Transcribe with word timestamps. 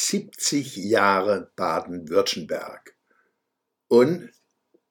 70 0.00 0.76
Jahre 0.76 1.50
Baden-Württemberg. 1.56 2.96
Und 3.88 4.30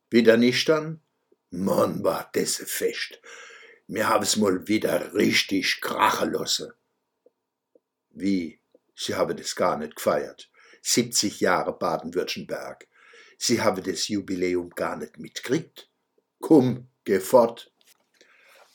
wieder 0.10 0.36
nüchtern? 0.36 1.02
Mann, 1.50 2.04
war 2.04 2.30
das 2.34 2.58
fest. 2.58 3.22
Mir 3.88 4.10
hab's 4.10 4.36
mal 4.36 4.68
wieder 4.68 5.14
richtig 5.14 5.80
krachen 5.80 6.34
lassen. 6.34 6.74
Wie? 8.10 8.60
Sie 8.96 9.16
haben 9.16 9.38
das 9.38 9.56
gar 9.56 9.78
nicht 9.78 9.96
gefeiert. 9.96 10.52
70 10.82 11.40
Jahre 11.40 11.78
Baden-Württemberg. 11.78 12.86
Sie 13.38 13.62
haben 13.62 13.82
das 13.84 14.10
Jubiläum 14.10 14.72
gar 14.72 14.98
nicht 14.98 15.18
mitgekriegt. 15.18 15.90
Komm, 16.42 16.90
geh 17.06 17.22
fort. 17.22 17.72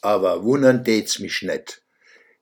Aber 0.00 0.42
wundern 0.44 0.82
tät's 0.82 1.18
mich 1.18 1.42
nicht 1.42 1.82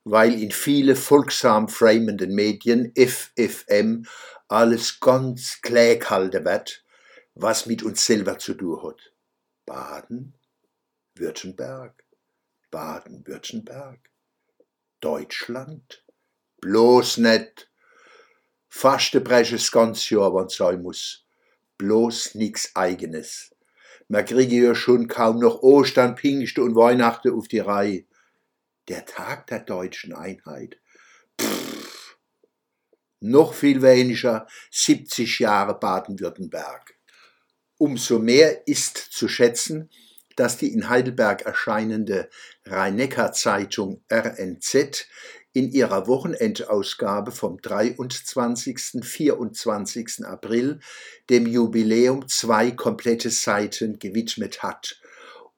weil 0.03 0.41
in 0.41 0.51
viele 0.51 0.95
folgsam 0.95 1.67
framenden 1.67 2.33
Medien 2.33 2.91
FFM 2.95 4.05
alles 4.47 4.99
ganz 4.99 5.61
klar 5.61 5.95
gehalten 5.95 6.45
wird, 6.45 6.83
was 7.35 7.65
mit 7.65 7.83
uns 7.83 8.05
selber 8.05 8.37
zu 8.37 8.53
tun 8.53 8.81
hat. 8.83 9.13
Baden, 9.65 10.33
Württemberg, 11.15 12.03
Baden-Württemberg, 12.71 13.99
Deutschland, 14.99 16.03
bloß 16.61 17.17
nicht. 17.17 17.69
Faste 18.69 19.21
breche 19.21 19.55
das 19.55 19.71
ganze 19.71 20.15
Jahr, 20.15 20.33
wenn 20.33 20.49
sein 20.49 20.81
muss. 20.81 21.25
Bloß 21.77 22.35
nix 22.35 22.75
eigenes. 22.75 23.53
Man 24.07 24.25
kriege 24.25 24.67
ja 24.67 24.75
schon 24.75 25.07
kaum 25.07 25.39
noch 25.39 25.61
Ostern, 25.61 26.17
Pfingsten 26.17 26.63
und 26.63 26.75
Weihnachten 26.75 27.33
auf 27.33 27.47
die 27.47 27.59
Reihe 27.59 28.05
der 28.91 29.05
Tag 29.05 29.47
der 29.47 29.59
deutschen 29.59 30.13
Einheit. 30.13 30.77
Pff, 31.39 32.17
noch 33.21 33.53
viel 33.53 33.81
weniger 33.81 34.47
70 34.69 35.39
Jahre 35.39 35.79
Baden-Württemberg. 35.79 36.97
Umso 37.77 38.19
mehr 38.19 38.67
ist 38.67 38.97
zu 38.97 39.29
schätzen, 39.29 39.89
dass 40.35 40.57
die 40.57 40.73
in 40.73 40.89
Heidelberg 40.89 41.43
erscheinende 41.43 42.29
Rhein-Neckar-Zeitung 42.65 44.03
RNZ 44.11 45.07
in 45.53 45.71
ihrer 45.71 46.07
Wochenendausgabe 46.07 47.31
vom 47.31 47.61
23. 47.61 49.03
24. 49.03 50.25
April 50.25 50.81
dem 51.29 51.47
Jubiläum 51.47 52.27
zwei 52.27 52.71
komplette 52.71 53.29
Seiten 53.29 53.99
gewidmet 53.99 54.63
hat 54.63 55.00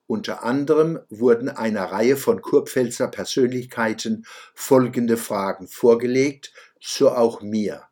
unter 0.08 0.44
anderem 0.44 1.00
wurden 1.10 1.50
einer 1.50 1.86
Reihe 1.86 2.18
von 2.18 2.42
Kurpfälzer 2.42 3.08
Persönlichkeiten 3.08 4.26
folgende 4.54 5.18
Fragen 5.18 5.68
vorgelegt, 5.68 6.54
so 6.80 7.12
auch 7.12 7.42
mir. 7.42 7.88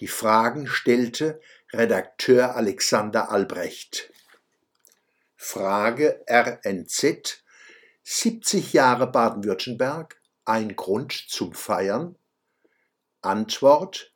Die 0.00 0.08
Fragen 0.08 0.66
stellte 0.66 1.40
Redakteur 1.72 2.54
Alexander 2.54 3.30
Albrecht. 3.30 4.12
Frage 5.36 6.24
RNZ 6.28 7.42
70 8.02 8.72
Jahre 8.72 9.10
Baden-Württemberg, 9.10 10.20
ein 10.44 10.76
Grund 10.76 11.12
zum 11.12 11.52
Feiern? 11.52 12.16
Antwort 13.20 14.12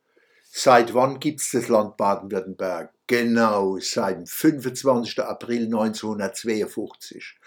Seit 0.53 0.95
wann 0.95 1.21
gibt's 1.21 1.53
das 1.53 1.69
Land 1.69 1.97
Baden-Württemberg? 1.97 2.93
Genau, 3.11 3.77
seit 3.80 4.19
dem 4.19 4.27
25. 4.28 5.19
April 5.19 5.64
1952. 5.64 7.41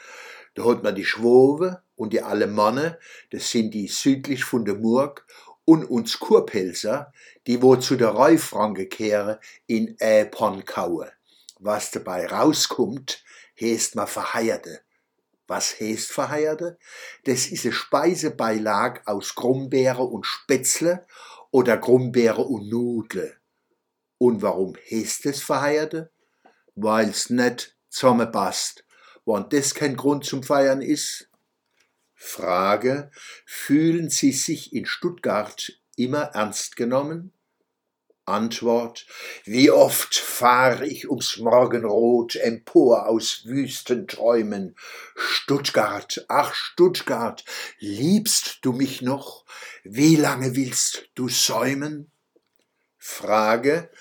Da 0.56 0.66
hat 0.66 0.84
man 0.84 0.94
die 0.94 1.06
Schwobe 1.06 1.82
und 1.96 2.12
die 2.12 2.22
Alemannen, 2.22 2.98
das 3.32 3.50
sind 3.50 3.74
die 3.74 3.88
südlich 3.88 4.44
von 4.44 4.66
der 4.66 4.76
Murg, 4.76 5.26
und 5.64 5.86
uns 5.86 6.20
Kurpelzer, 6.20 7.14
die 7.48 7.62
wo 7.62 7.78
zu 7.78 7.96
der 7.96 8.10
Reufranke 8.10 8.88
kehren, 8.88 9.38
in 9.66 9.98
Äpon 10.00 10.66
kaue. 10.66 11.14
Was 11.60 11.92
dabei 11.92 12.28
rauskommt, 12.28 13.24
heißt 13.58 13.96
man 13.96 14.08
Verheierte. 14.08 14.82
Was 15.48 15.80
heißt 15.80 16.12
Verheierte? 16.12 16.78
Das 17.24 17.46
ist 17.46 17.64
eine 17.64 17.72
Speisebeilag 17.72 19.04
aus 19.06 19.34
Grumbeere 19.34 20.04
und 20.04 20.26
Spätzle 20.26 21.08
oder 21.52 21.78
Grumbeere 21.78 22.42
und 22.42 22.68
Nudle. 22.68 23.38
Und 24.24 24.42
warum 24.42 24.78
heißt 24.90 25.26
es 25.26 25.44
Verheierte? 25.44 26.10
Weil's 26.76 27.30
nicht 27.30 27.76
zusammenpasst. 27.90 28.86
Wenn 29.26 29.50
das 29.50 29.76
kein 29.76 29.98
Grund 29.98 30.24
zum 30.24 30.44
Feiern 30.44 30.82
ist? 30.82 31.28
Frage, 32.14 33.12
fühlen 33.46 34.10
Sie 34.10 34.32
sich 34.32 34.72
in 34.72 34.86
Stuttgart 34.86 35.74
immer 35.98 36.22
ernst 36.36 36.78
genommen? 36.78 37.34
Antwort, 38.24 39.08
wie 39.44 39.70
oft 39.72 40.16
fahre 40.16 40.88
ich 40.88 41.10
ums 41.10 41.36
Morgenrot 41.40 42.38
empor 42.38 43.10
aus 43.10 43.42
wüsten 43.44 44.08
Träumen. 44.08 44.78
Stuttgart, 45.18 46.26
ach 46.30 46.54
Stuttgart, 46.54 47.44
liebst 47.80 48.60
du 48.62 48.72
mich 48.72 49.02
noch? 49.02 49.44
Wie 49.84 50.16
lange 50.16 50.56
willst 50.56 51.10
du 51.14 51.28
säumen? 51.28 52.13
Frage, 53.06 53.92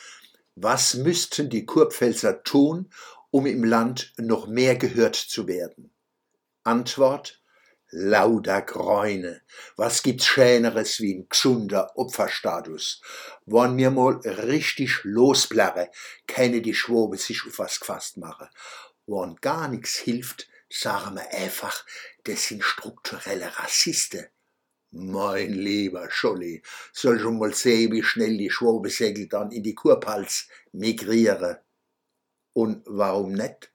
was 0.54 0.94
müssten 0.94 1.50
die 1.50 1.66
Kurpfälzer 1.66 2.44
tun, 2.44 2.88
um 3.32 3.46
im 3.46 3.64
Land 3.64 4.12
noch 4.16 4.46
mehr 4.46 4.76
gehört 4.76 5.16
zu 5.16 5.48
werden? 5.48 5.92
Antwort, 6.62 7.42
lauter 7.90 8.62
Gräune. 8.62 9.42
Was 9.76 10.04
gibt's 10.04 10.26
Schäneres 10.26 11.00
wie 11.00 11.16
ein 11.16 11.28
gesunder 11.28 11.90
Opferstatus? 11.98 13.02
Wann 13.44 13.74
mir 13.74 13.90
mal 13.90 14.20
richtig 14.24 15.00
losblarre, 15.02 15.90
kenne 16.28 16.62
die 16.62 16.74
Schwobe 16.74 17.16
sich 17.16 17.44
auf 17.44 17.58
was 17.58 17.80
gefasst 17.80 18.18
mache. 18.18 18.50
Wann 19.06 19.34
gar 19.40 19.66
nix 19.66 19.96
hilft, 19.96 20.48
sagen 20.70 21.16
wir 21.16 21.28
einfach, 21.36 21.84
das 22.22 22.46
sind 22.46 22.62
strukturelle 22.62 23.58
Rassisten. 23.58 24.28
Mein 24.94 25.54
lieber 25.54 26.10
Scholli, 26.10 26.62
soll 26.92 27.18
schon 27.18 27.38
mal 27.38 27.54
sehen, 27.54 27.92
wie 27.92 28.02
schnell 28.02 28.36
die 28.36 28.50
Schwobesegel 28.50 29.26
dann 29.26 29.50
in 29.50 29.62
die 29.62 29.74
Kurpals 29.74 30.48
migriere. 30.72 31.62
Und 32.52 32.82
warum 32.84 33.32
nicht? 33.32 33.72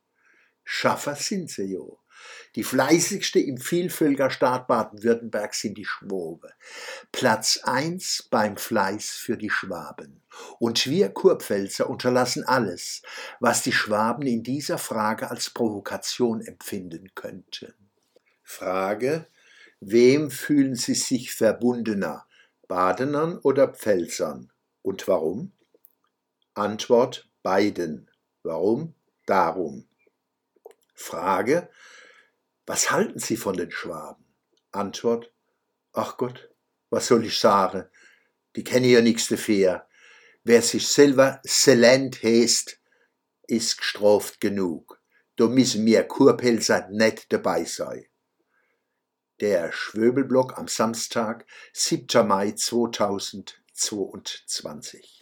Schaffer 0.64 1.16
sind 1.16 1.50
sie 1.50 1.74
jo. 1.74 2.00
Die 2.56 2.64
fleißigste 2.64 3.40
im 3.40 3.58
Vielvölkerstaat 3.58 4.68
Baden-Württemberg 4.68 5.56
sind 5.56 5.78
die 5.78 5.86
Schwobe. 5.86 6.54
Platz 7.12 7.62
eins 7.64 8.28
beim 8.30 8.58
Fleiß 8.58 9.10
für 9.10 9.38
die 9.38 9.50
Schwaben. 9.50 10.22
Und 10.60 10.86
wir 10.86 11.10
Kurpfälzer 11.10 11.90
unterlassen 11.90 12.44
alles, 12.44 13.02
was 13.40 13.64
die 13.64 13.72
Schwaben 13.72 14.28
in 14.28 14.44
dieser 14.44 14.78
Frage 14.78 15.32
als 15.32 15.50
Provokation 15.50 16.42
empfinden 16.42 17.12
könnten. 17.16 17.74
Frage, 18.44 19.28
wem 19.80 20.32
fühlen 20.32 20.76
Sie 20.76 20.96
sich 20.96 21.34
verbundener, 21.34 22.26
Badenern 22.68 23.38
oder 23.40 23.68
Pfälzern? 23.68 24.52
Und 24.82 25.08
warum? 25.08 25.52
Antwort, 26.54 27.30
beiden. 27.44 28.10
Warum? 28.44 28.94
Darum. 29.26 29.88
Frage, 30.94 31.70
was 32.66 32.92
halten 32.92 33.20
Sie 33.20 33.38
von 33.38 33.56
den 33.56 33.72
Schwaben? 33.72 34.26
Antwort, 34.72 35.32
ach 35.94 36.18
Gott, 36.18 36.50
was 36.90 37.08
soll 37.08 37.26
ich 37.26 37.38
sagen? 37.38 37.86
Die 38.56 38.64
kennen 38.64 38.90
ja 38.90 39.02
nichts 39.02 39.28
dafür. 39.28 39.88
Wer 40.44 40.62
sich 40.62 40.88
selber 40.88 41.42
Selent 41.44 42.24
heißt, 42.24 42.80
ist 43.48 43.78
gestraft 43.78 44.42
genug. 44.42 45.02
Da 45.36 45.48
müssen 45.48 45.86
wir 45.86 46.04
Kurpelzer 46.04 46.88
nicht 46.90 47.32
dabei 47.32 47.64
sein. 47.66 48.06
Der 49.40 49.72
Schwöbelblock 49.72 50.58
am 50.58 50.68
Samstag, 50.68 51.46
7. 51.72 52.28
Mai 52.28 52.53
2022. 52.53 55.17